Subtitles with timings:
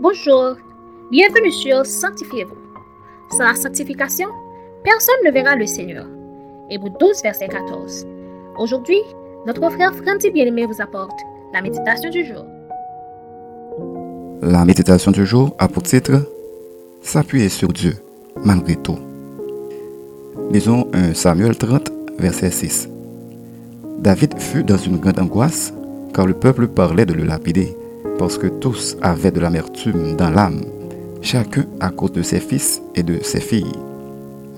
[0.00, 0.54] Bonjour,
[1.10, 2.54] bienvenue sur Sanctifiez-vous.
[3.32, 4.28] Sans la sanctification,
[4.84, 6.06] personne ne verra le Seigneur.
[6.70, 8.06] Hébreu 12, verset 14.
[8.58, 9.00] Aujourd'hui,
[9.44, 11.18] notre frère Franti Bien-Aimé vous apporte
[11.52, 12.44] la méditation du jour.
[14.40, 16.12] La méditation du jour a pour titre
[17.02, 17.96] S'appuyer sur Dieu,
[18.44, 19.00] malgré tout.
[20.52, 21.90] Lisons 1 Samuel 30,
[22.20, 22.88] verset 6.
[23.98, 25.72] David fut dans une grande angoisse
[26.14, 27.76] car le peuple parlait de le lapider
[28.18, 30.62] parce que tous avaient de l'amertume dans l'âme,
[31.22, 33.72] chacun à cause de ses fils et de ses filles.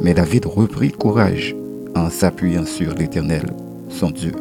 [0.00, 1.56] Mais David reprit courage
[1.96, 3.46] en s'appuyant sur l'Éternel,
[3.88, 4.32] son Dieu.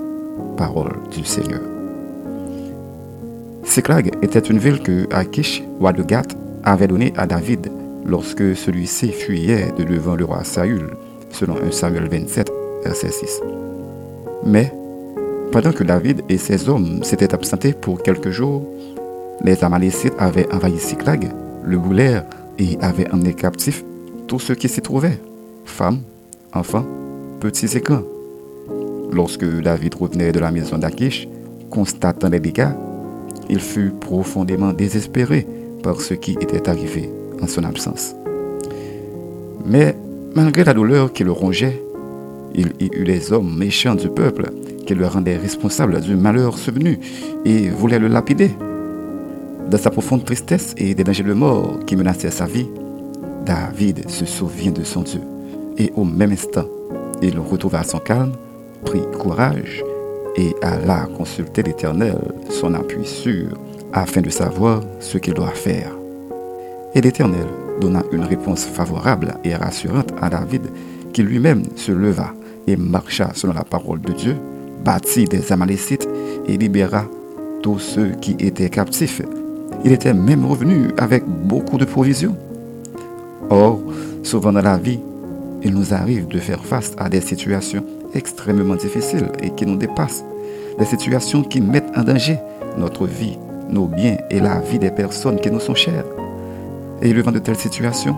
[0.56, 1.62] Parole du Seigneur.
[3.64, 7.72] Siklag était une ville que Akish, roi de Gath, avait donnée à David
[8.06, 10.90] lorsque celui-ci fuyait de devant le roi Saül,
[11.30, 12.52] selon 1 Samuel 27,
[12.84, 13.42] verset 6.
[14.46, 14.74] Mais,
[15.52, 18.64] pendant que David et ses hommes s'étaient absentés pour quelques jours,
[19.44, 21.30] les Amalécites avaient envahi Siklag,
[21.64, 22.26] le boulèrent
[22.58, 23.84] et avaient emmené captifs
[24.28, 25.20] tous ceux qui s'y trouvaient,
[25.66, 26.00] femmes,
[26.54, 26.86] enfants,
[27.40, 28.04] petits et grands.
[29.12, 31.28] Lorsque David revenait de la maison d'Akish,
[31.70, 32.74] constatant les dégâts,
[33.50, 35.48] il fut profondément désespéré
[35.84, 37.10] par ce qui était arrivé
[37.42, 38.16] en son absence.
[39.66, 39.96] Mais
[40.36, 41.82] malgré la douleur qui le rongeait,
[42.56, 44.52] il y eut les hommes méchants du peuple
[44.86, 47.00] qui le rendaient responsable du malheur survenu
[47.46, 48.52] et voulaient le lapider.
[49.70, 52.70] Dans sa profonde tristesse et des dangers de mort qui menaçaient sa vie,
[53.46, 55.20] David se souvient de son Dieu.
[55.78, 56.66] Et au même instant,
[57.22, 58.32] il retrouva son calme,
[58.86, 59.84] prit courage
[60.38, 62.18] et alla consulter l'Éternel,
[62.50, 63.50] son appui sûr,
[63.92, 65.92] afin de savoir ce qu'il doit faire.
[66.96, 67.48] Et l'Éternel
[67.82, 70.68] donna une réponse favorable et rassurante à David,
[71.12, 72.34] qui lui-même se leva
[72.68, 74.38] et marcha selon la parole de Dieu,
[74.86, 76.08] bâtit des Amalécites
[76.48, 77.04] et libéra
[77.62, 79.22] tous ceux qui étaient captifs
[79.84, 82.36] il était même revenu avec beaucoup de provisions.
[83.50, 83.80] Or,
[84.24, 85.00] souvent dans la vie,
[85.64, 90.24] il nous arrive de faire face à des situations extrêmement difficiles et qui nous dépassent.
[90.78, 92.38] Des situations qui mettent en danger
[92.78, 93.38] notre vie,
[93.70, 96.06] nos biens et la vie des personnes qui nous sont chères.
[97.02, 98.16] Et devant de telles situations,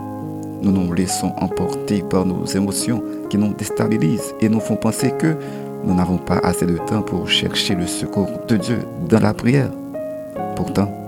[0.61, 5.35] nous nous laissons emporter par nos émotions qui nous déstabilisent et nous font penser que
[5.85, 9.69] nous n'avons pas assez de temps pour chercher le secours de Dieu dans la prière.
[10.55, 10.98] Pourtant,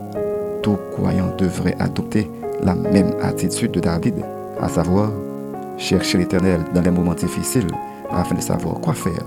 [0.62, 2.30] tout croyant devrait adopter
[2.62, 4.16] la même attitude de David,
[4.60, 5.12] à savoir
[5.78, 7.68] chercher l'Éternel dans les moments difficiles
[8.12, 9.24] afin de savoir quoi faire,